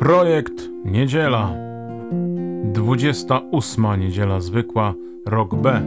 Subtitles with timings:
[0.00, 1.54] Projekt Niedziela.
[2.72, 4.94] 28 niedziela zwykła,
[5.26, 5.82] rok B.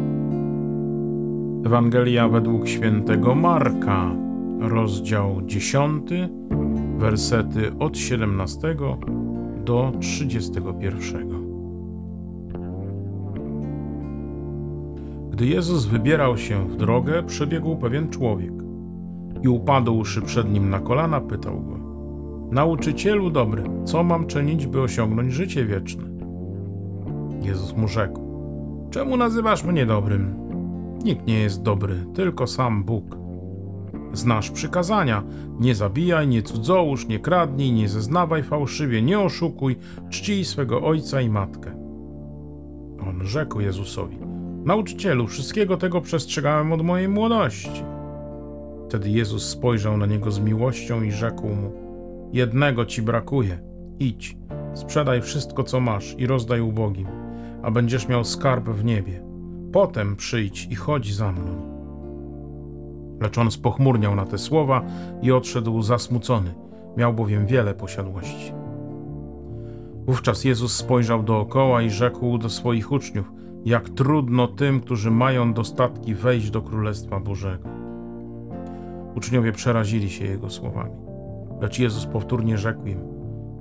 [1.66, 4.12] Ewangelia według świętego Marka,
[4.60, 6.10] rozdział 10,
[6.98, 8.76] wersety od 17
[9.66, 11.30] do 31.
[15.32, 18.54] Gdy Jezus wybierał się w drogę, przybiegł pewien człowiek
[19.42, 21.73] i upadłszy przed nim na kolana, pytał go:
[22.54, 26.04] Nauczycielu dobry, co mam czynić, by osiągnąć życie wieczne?
[27.42, 28.22] Jezus mu rzekł:
[28.92, 30.36] Czemu nazywasz mnie dobrym?
[31.04, 33.18] Nikt nie jest dobry, tylko sam Bóg.
[34.14, 35.24] Znasz przykazania:
[35.60, 39.76] nie zabijaj, nie cudzołóż, nie kradnij, nie zeznawaj fałszywie, nie oszukuj,
[40.10, 41.72] czcij swego ojca i matkę.
[43.10, 44.18] On rzekł Jezusowi:
[44.66, 47.84] Nauczycielu, wszystkiego tego przestrzegałem od mojej młodości.
[48.88, 51.83] Wtedy Jezus spojrzał na niego z miłością i rzekł mu:
[52.34, 53.60] Jednego ci brakuje.
[54.00, 54.38] Idź,
[54.74, 57.08] sprzedaj wszystko, co masz i rozdaj ubogim,
[57.64, 59.24] a będziesz miał skarb w niebie.
[59.72, 61.74] Potem przyjdź i chodź za mną.
[63.22, 64.82] Lecz on spochmurniał na te słowa
[65.22, 66.54] i odszedł zasmucony,
[66.98, 68.54] miał bowiem wiele posiadłości.
[70.06, 73.32] Wówczas Jezus spojrzał dookoła i rzekł do swoich uczniów:
[73.66, 77.70] Jak trudno tym, którzy mają dostatki, wejść do Królestwa Bożego.
[79.16, 81.03] Uczniowie przerazili się jego słowami.
[81.64, 83.00] Lecz Jezus powtórnie rzekł im: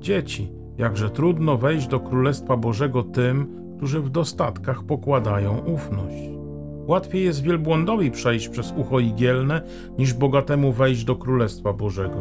[0.01, 6.31] Dzieci, jakże trudno wejść do Królestwa Bożego tym, którzy w dostatkach pokładają ufność.
[6.87, 9.63] Łatwiej jest wielbłądowi przejść przez ucho igielne,
[9.99, 12.17] niż bogatemu wejść do Królestwa Bożego.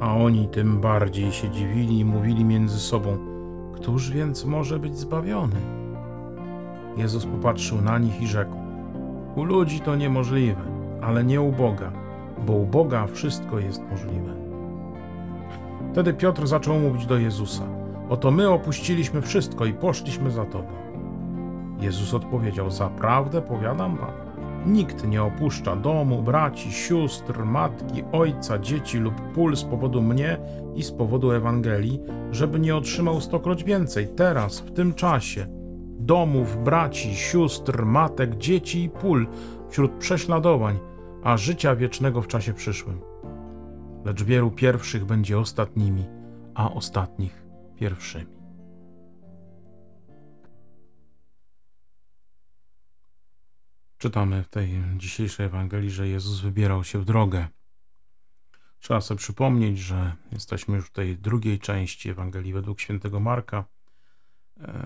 [0.00, 3.18] A oni tym bardziej się dziwili i mówili między sobą:
[3.74, 5.56] Któż więc może być zbawiony?
[6.96, 8.56] Jezus popatrzył na nich i rzekł:
[9.36, 10.62] U ludzi to niemożliwe,
[11.02, 11.92] ale nie u Boga,
[12.46, 14.43] bo u Boga wszystko jest możliwe.
[15.94, 17.62] Wtedy Piotr zaczął mówić do Jezusa:
[18.08, 20.68] Oto my opuściliśmy wszystko i poszliśmy za Tobą.
[21.80, 24.12] Jezus odpowiedział: Zaprawdę powiadam Wam,
[24.66, 30.38] nikt nie opuszcza domu, braci, sióstr, matki, ojca, dzieci lub pól z powodu mnie
[30.74, 35.46] i z powodu Ewangelii, żeby nie otrzymał stokroć więcej teraz, w tym czasie.
[35.98, 39.26] Domów, braci, sióstr, matek, dzieci i pól
[39.68, 40.78] wśród prześladowań,
[41.24, 43.13] a życia wiecznego w czasie przyszłym
[44.04, 46.04] lecz wielu pierwszych będzie ostatnimi,
[46.54, 47.44] a ostatnich
[47.76, 48.34] pierwszymi.
[53.98, 57.48] Czytamy w tej dzisiejszej Ewangelii, że Jezus wybierał się w drogę.
[58.80, 63.64] Trzeba sobie przypomnieć, że jesteśmy już w tej drugiej części Ewangelii według świętego Marka.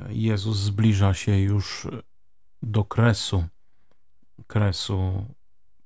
[0.09, 1.89] Jezus zbliża się już
[2.62, 3.45] do kresu,
[4.47, 5.27] kresu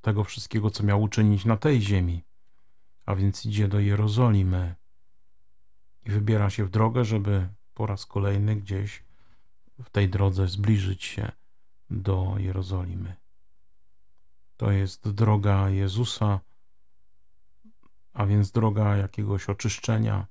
[0.01, 2.23] tego wszystkiego, co miał uczynić na tej ziemi
[3.07, 4.75] a więc idzie do Jerozolimy
[6.07, 9.05] i wybiera się w drogę, żeby po raz kolejny gdzieś
[9.83, 11.33] w tej drodze zbliżyć się
[11.91, 13.17] do Jerozolimy.
[14.57, 16.41] To jest droga Jezusa,
[18.13, 20.27] a więc droga jakiegoś oczyszczenia,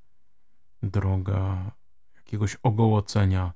[0.83, 1.71] droga
[2.15, 3.53] jakiegoś ogołocenia,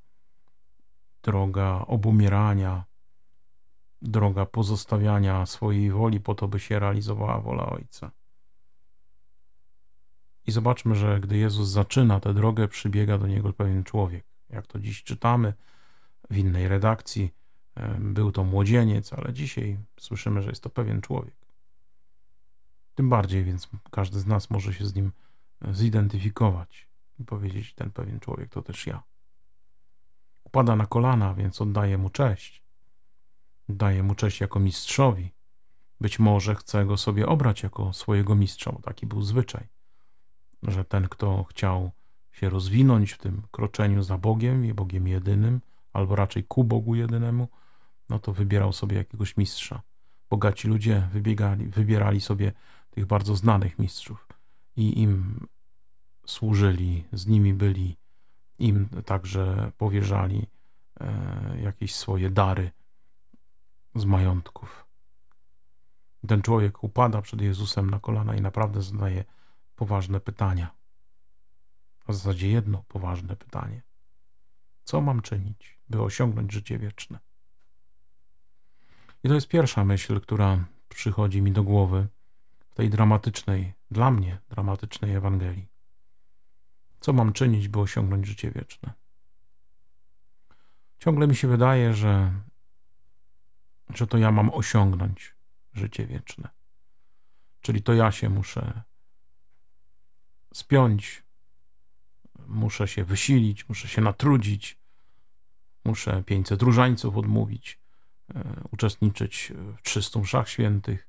[1.23, 2.85] droga obumierania,
[4.01, 8.11] droga pozostawiania swojej woli po to, by się realizowała wola Ojca.
[10.47, 14.25] I zobaczmy, że gdy Jezus zaczyna tę drogę, przybiega do niego pewien człowiek.
[14.49, 15.53] Jak to dziś czytamy
[16.29, 17.33] w innej redakcji,
[17.99, 21.35] był to młodzieniec, ale dzisiaj słyszymy, że jest to pewien człowiek.
[22.95, 25.11] Tym bardziej więc każdy z nas może się z nim
[25.71, 26.89] zidentyfikować
[27.19, 29.03] i powiedzieć: Ten pewien człowiek to też ja.
[30.43, 32.63] Upada na kolana, więc oddaje mu cześć.
[33.69, 35.31] Daje mu cześć jako mistrzowi.
[36.01, 39.74] Być może chce go sobie obrać jako swojego mistrza, bo taki był zwyczaj
[40.71, 41.91] że ten, kto chciał
[42.31, 45.61] się rozwinąć w tym kroczeniu za Bogiem i Bogiem jedynym,
[45.93, 47.47] albo raczej ku Bogu jedynemu,
[48.09, 49.81] no to wybierał sobie jakiegoś mistrza.
[50.29, 52.51] Bogaci ludzie wybiegali, wybierali sobie
[52.91, 54.27] tych bardzo znanych mistrzów
[54.77, 55.47] i im
[56.25, 57.97] służyli, z nimi byli,
[58.59, 60.47] im także powierzali
[60.99, 62.71] e, jakieś swoje dary
[63.95, 64.85] z majątków.
[66.27, 69.23] Ten człowiek upada przed Jezusem na kolana i naprawdę zadaje
[69.75, 70.75] poważne pytania.
[72.07, 73.81] W zasadzie jedno poważne pytanie.
[74.83, 77.19] Co mam czynić, by osiągnąć życie wieczne?
[79.23, 82.07] I to jest pierwsza myśl, która przychodzi mi do głowy
[82.69, 85.67] w tej dramatycznej, dla mnie dramatycznej Ewangelii.
[86.99, 88.93] Co mam czynić, by osiągnąć życie wieczne?
[90.99, 92.31] Ciągle mi się wydaje, że,
[93.89, 95.35] że to ja mam osiągnąć
[95.73, 96.49] życie wieczne.
[97.61, 98.81] Czyli to ja się muszę
[100.55, 101.23] spiąć,
[102.47, 104.77] muszę się wysilić, muszę się natrudzić,
[105.85, 107.79] muszę 500 różańców odmówić,
[108.35, 111.07] e, uczestniczyć w 300 mszach świętych.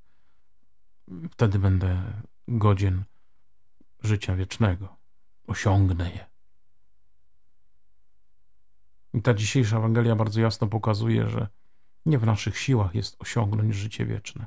[1.31, 2.13] Wtedy będę
[2.49, 3.05] godzien
[4.03, 4.97] życia wiecznego.
[5.47, 6.27] Osiągnę je.
[9.15, 11.49] I ta dzisiejsza Ewangelia bardzo jasno pokazuje, że
[12.07, 14.47] nie w naszych siłach jest osiągnąć życie wieczne.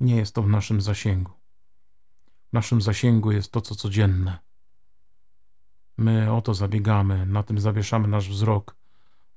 [0.00, 1.35] Nie jest to w naszym zasięgu.
[2.50, 4.38] W naszym zasięgu jest to, co codzienne.
[5.96, 8.76] My o to zabiegamy, na tym zawieszamy nasz wzrok,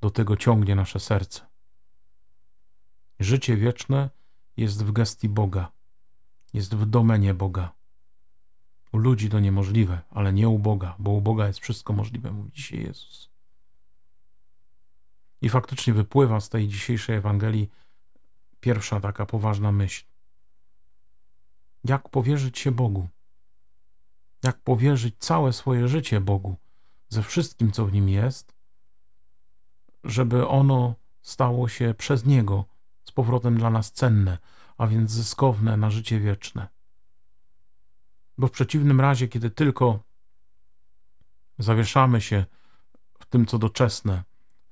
[0.01, 1.41] do tego ciągnie nasze serce.
[3.19, 4.09] Życie wieczne
[4.57, 5.71] jest w gestii Boga,
[6.53, 7.73] jest w domenie Boga.
[8.91, 12.51] U ludzi to niemożliwe, ale nie u Boga, bo u Boga jest wszystko możliwe, mówi
[12.51, 13.29] dzisiaj Jezus.
[15.41, 17.69] I faktycznie wypływa z tej dzisiejszej Ewangelii
[18.59, 20.08] pierwsza taka poważna myśl.
[21.83, 23.07] Jak powierzyć się Bogu?
[24.43, 26.55] Jak powierzyć całe swoje życie Bogu,
[27.09, 28.53] ze wszystkim, co w nim jest,
[30.03, 32.65] żeby ono stało się przez Niego
[33.03, 34.37] z powrotem dla nas cenne,
[34.77, 36.67] a więc zyskowne na życie wieczne.
[38.37, 39.99] Bo w przeciwnym razie, kiedy tylko
[41.57, 42.45] zawieszamy się
[43.19, 44.23] w tym, co doczesne,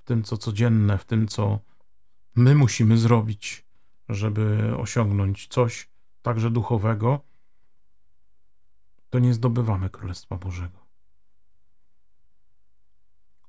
[0.06, 1.60] tym, co codzienne, w tym, co
[2.36, 3.66] my musimy zrobić,
[4.10, 5.90] żeby osiągnąć coś
[6.28, 7.20] także duchowego,
[9.10, 10.80] to nie zdobywamy Królestwa Bożego.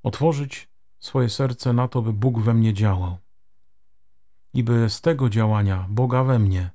[0.02, 3.18] Otworzyć swoje serce na to, by Bóg we mnie działał
[4.54, 6.70] i by z tego działania Boga we mnie,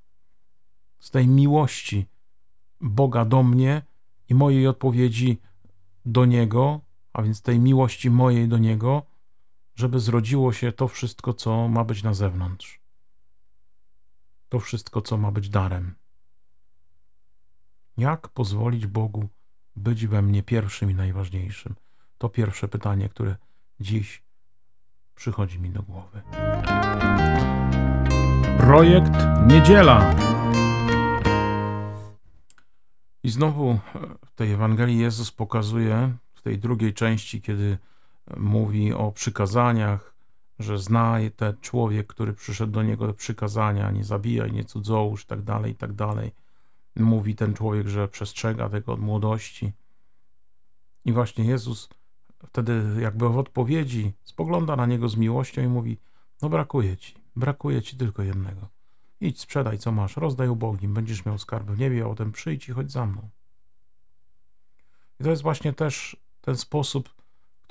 [0.99, 2.05] z tej miłości
[2.81, 3.81] Boga do mnie
[4.29, 5.41] i mojej odpowiedzi
[6.05, 6.79] do Niego,
[7.13, 9.03] a więc tej miłości mojej do Niego,
[9.75, 12.82] żeby zrodziło się to wszystko, co ma być na zewnątrz.
[14.53, 15.95] To wszystko, co ma być darem.
[17.97, 19.29] Jak pozwolić Bogu
[19.75, 21.75] być we mnie pierwszym i najważniejszym?
[22.17, 23.35] To pierwsze pytanie, które
[23.79, 24.23] dziś
[25.15, 26.21] przychodzi mi do głowy.
[28.57, 29.13] Projekt
[29.47, 30.15] Niedziela.
[33.23, 33.79] I znowu
[34.25, 37.77] w tej Ewangelii Jezus pokazuje w tej drugiej części, kiedy
[38.37, 40.12] mówi o przykazaniach,
[40.63, 45.71] że zna ten człowiek, który przyszedł do niego przykazania, nie zabijaj, nie cudzołóż, tak dalej,
[45.71, 46.31] i tak dalej.
[46.95, 49.73] Mówi ten człowiek, że przestrzega tego od młodości.
[51.05, 51.89] I właśnie Jezus
[52.47, 55.97] wtedy jakby w odpowiedzi spogląda na niego z miłością i mówi,
[56.41, 58.67] no brakuje ci, brakuje ci tylko jednego.
[59.21, 62.71] Idź, sprzedaj co masz, rozdaj ubogim, będziesz miał skarby w niebie, a potem przyjdź i
[62.71, 63.29] chodź za mną.
[65.19, 67.09] I to jest właśnie też ten sposób,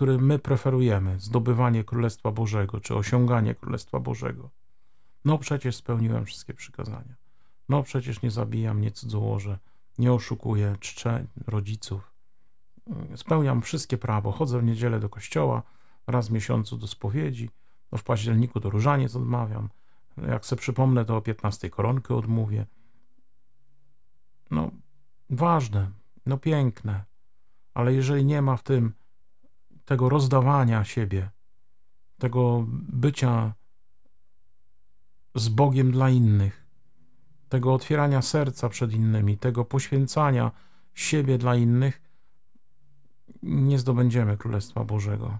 [0.02, 4.50] który my preferujemy, zdobywanie Królestwa Bożego, czy osiąganie Królestwa Bożego.
[5.24, 7.14] No przecież spełniłem wszystkie przykazania.
[7.68, 9.58] No przecież nie zabijam, nie cudzołożę,
[9.98, 12.12] nie oszukuję, czczę rodziców.
[13.16, 15.62] Spełniam wszystkie prawo, chodzę w niedzielę do kościoła,
[16.06, 17.50] raz w miesiącu do spowiedzi,
[17.92, 19.68] no w październiku to różaniec odmawiam,
[20.28, 22.66] jak sobie przypomnę, to o 15 koronkę odmówię.
[24.50, 24.70] No,
[25.30, 25.90] ważne,
[26.26, 27.04] no piękne,
[27.74, 29.01] ale jeżeli nie ma w tym
[29.84, 31.30] tego rozdawania siebie,
[32.18, 33.54] tego bycia
[35.34, 36.66] z Bogiem dla innych,
[37.48, 40.50] tego otwierania serca przed innymi, tego poświęcania
[40.94, 42.02] siebie dla innych,
[43.42, 45.38] nie zdobędziemy Królestwa Bożego.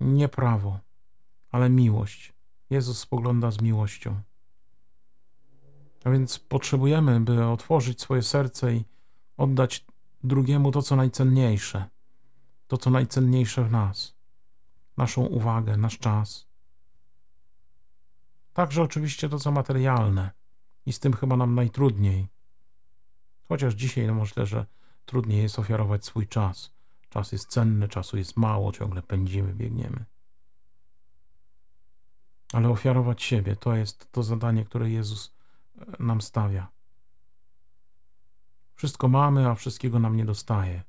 [0.00, 0.80] Nie prawo,
[1.50, 2.32] ale miłość.
[2.70, 4.20] Jezus spogląda z miłością.
[6.04, 8.84] A więc potrzebujemy, by otworzyć swoje serce i
[9.36, 9.84] oddać
[10.24, 11.95] drugiemu to, co najcenniejsze
[12.66, 14.16] to, co najcenniejsze w nas,
[14.96, 16.46] naszą uwagę, nasz czas.
[18.52, 20.30] Także oczywiście to, co materialne
[20.86, 22.28] i z tym chyba nam najtrudniej.
[23.48, 24.66] Chociaż dzisiaj no myślę, że
[25.06, 26.72] trudniej jest ofiarować swój czas.
[27.08, 30.04] Czas jest cenny, czasu jest mało, ciągle pędzimy, biegniemy.
[32.52, 35.34] Ale ofiarować siebie to jest to zadanie, które Jezus
[35.78, 36.68] e, nam stawia.
[38.74, 40.82] Wszystko mamy, a wszystkiego nam nie dostaje.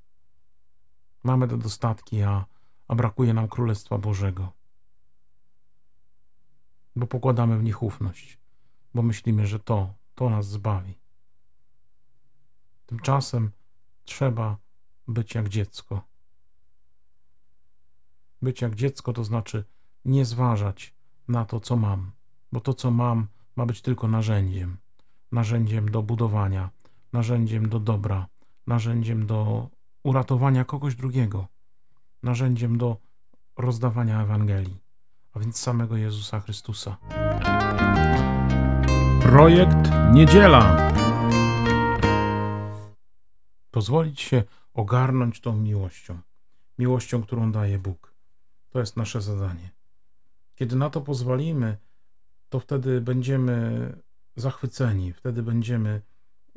[1.23, 2.45] Mamy te dostatki, a,
[2.87, 4.51] a brakuje nam Królestwa Bożego.
[6.95, 8.37] Bo pokładamy w nich ufność,
[8.93, 10.99] bo myślimy, że to, to nas zbawi.
[12.85, 13.51] Tymczasem
[14.05, 14.57] trzeba
[15.07, 16.01] być jak dziecko.
[18.41, 19.65] Być jak dziecko to znaczy
[20.05, 20.93] nie zważać
[21.27, 22.11] na to, co mam,
[22.51, 24.77] bo to, co mam, ma być tylko narzędziem
[25.31, 26.69] narzędziem do budowania,
[27.13, 28.27] narzędziem do dobra,
[28.67, 29.69] narzędziem do
[30.07, 31.47] uratowania kogoś drugiego,
[32.23, 32.97] narzędziem do
[33.57, 34.77] rozdawania Ewangelii,
[35.33, 36.97] a więc samego Jezusa Chrystusa.
[39.21, 40.91] Projekt Niedziela.
[43.71, 46.19] Pozwolić się ogarnąć tą miłością.
[46.79, 48.13] Miłością, którą daje Bóg.
[48.69, 49.69] To jest nasze zadanie.
[50.55, 51.77] Kiedy na to pozwolimy,
[52.49, 53.93] to wtedy będziemy
[54.35, 56.01] zachwyceni, wtedy będziemy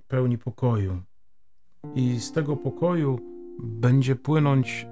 [0.09, 1.03] pełni pokoju.
[1.95, 4.87] I z tego pokoju będzie płynąć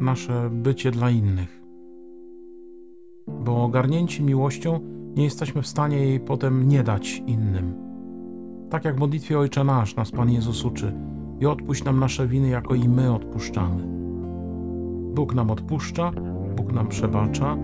[0.00, 1.62] nasze bycie dla innych.
[3.44, 4.80] Bo ogarnięci miłością
[5.16, 7.74] nie jesteśmy w stanie jej potem nie dać innym.
[8.70, 10.92] Tak jak w modlitwie Ojcze Nasz nas Pan Jezus uczy
[11.40, 13.82] i odpuść nam nasze winy, jako i my odpuszczamy.
[15.14, 16.12] Bóg nam odpuszcza,
[16.56, 17.56] Bóg nam przebacza,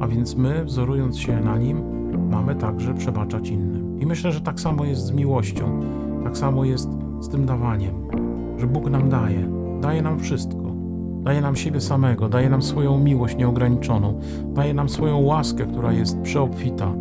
[0.00, 1.82] a więc my, wzorując się na Nim,
[2.30, 4.00] mamy także przebaczać innym.
[4.00, 5.80] I myślę, że tak samo jest z miłością,
[6.24, 6.88] tak samo jest
[7.20, 7.94] z tym dawaniem,
[8.58, 10.72] że Bóg nam daje, daje nam wszystko.
[11.22, 14.20] Daje nam siebie samego, daje nam swoją miłość nieograniczoną,
[14.54, 16.92] daje nam swoją łaskę, która jest przeobfita.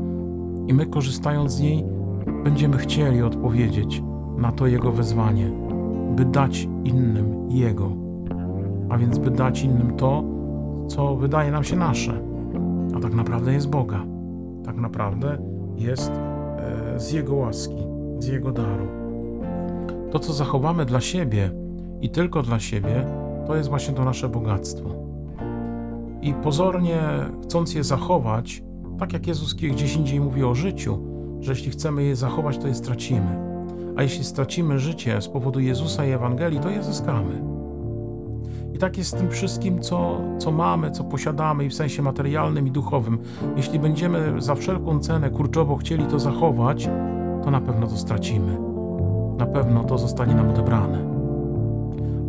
[0.67, 1.83] I my, korzystając z niej,
[2.43, 4.03] będziemy chcieli odpowiedzieć
[4.37, 5.51] na to Jego wezwanie,
[6.15, 7.91] by dać innym Jego,
[8.89, 10.23] a więc by dać innym to,
[10.87, 12.21] co wydaje nam się nasze,
[12.97, 14.03] a tak naprawdę jest Boga.
[14.65, 15.37] Tak naprawdę
[15.77, 17.83] jest e, z Jego łaski,
[18.19, 18.87] z Jego daru.
[20.11, 21.60] To, co zachowamy dla siebie
[22.01, 23.05] i tylko dla siebie,
[23.47, 24.89] to jest właśnie to nasze bogactwo.
[26.21, 26.99] I pozornie
[27.43, 28.63] chcąc je zachować,
[28.99, 30.99] tak jak Jezus gdzieś indziej mówi o życiu,
[31.39, 33.39] że jeśli chcemy je zachować, to je stracimy.
[33.95, 37.41] A jeśli stracimy życie z powodu Jezusa i Ewangelii, to je zyskamy.
[38.73, 42.67] I tak jest z tym wszystkim, co, co mamy, co posiadamy, i w sensie materialnym
[42.67, 43.17] i duchowym.
[43.55, 46.89] Jeśli będziemy za wszelką cenę kurczowo chcieli to zachować,
[47.43, 48.57] to na pewno to stracimy.
[49.37, 51.10] Na pewno to zostanie nam odebrane.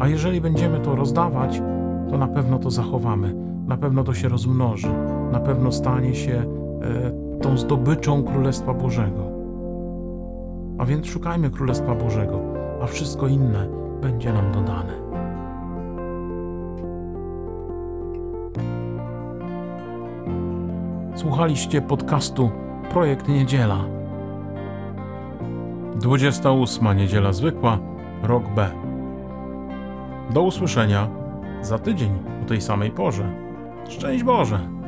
[0.02, 1.62] A jeżeli będziemy to rozdawać,
[2.10, 3.34] to na pewno to zachowamy,
[3.66, 4.88] na pewno to się rozmnoży,
[5.32, 9.22] na pewno stanie się e, tą zdobyczą Królestwa Bożego.
[10.78, 12.40] A więc szukajmy Królestwa Bożego,
[12.82, 13.68] a wszystko inne
[14.00, 14.92] będzie nam dodane.
[21.14, 22.50] Słuchaliście podcastu
[22.90, 23.84] Projekt Niedziela.
[26.00, 27.78] 28 niedziela zwykła,
[28.22, 28.81] rok B.
[30.30, 31.08] Do usłyszenia
[31.62, 33.32] za tydzień o tej samej porze.
[33.88, 34.81] Szczęść Boże!